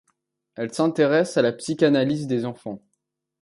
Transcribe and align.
Elle 0.55 0.73
s'intéresse 0.73 1.37
à 1.37 1.43
la 1.43 1.53
psychanalyse 1.53 2.25
des 2.25 2.45
enfants. 2.45 2.81